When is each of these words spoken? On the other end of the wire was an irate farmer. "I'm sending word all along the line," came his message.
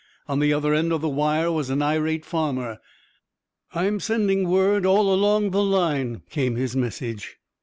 On 0.27 0.39
the 0.39 0.51
other 0.51 0.73
end 0.73 0.91
of 0.91 1.01
the 1.01 1.07
wire 1.07 1.51
was 1.51 1.69
an 1.69 1.83
irate 1.83 2.25
farmer. 2.25 2.79
"I'm 3.75 3.99
sending 3.99 4.49
word 4.49 4.83
all 4.83 5.13
along 5.13 5.51
the 5.51 5.61
line," 5.61 6.23
came 6.27 6.55
his 6.55 6.75
message. 6.75 7.37